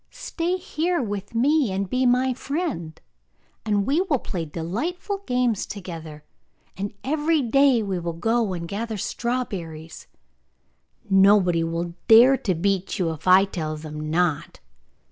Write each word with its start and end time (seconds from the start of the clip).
Stay 0.09 0.57
here 0.57 0.99
with 0.99 1.35
me 1.35 1.71
and 1.71 1.87
be 1.87 2.07
my 2.07 2.33
friend, 2.33 2.99
and 3.63 3.85
we 3.85 4.01
will 4.01 4.17
play 4.17 4.43
delightful 4.45 5.19
games 5.27 5.67
together, 5.67 6.23
and 6.75 6.91
every 7.03 7.43
day 7.43 7.83
we 7.83 7.99
will 7.99 8.11
go 8.11 8.53
and 8.53 8.67
gather 8.67 8.97
strawberries. 8.97 10.07
Nobody 11.07 11.63
will 11.63 11.93
dare 12.07 12.35
to 12.37 12.55
beat 12.55 12.97
you 12.97 13.11
if 13.11 13.27
I 13.27 13.45
tell 13.45 13.77
them 13.77 14.09
not. 14.09 14.59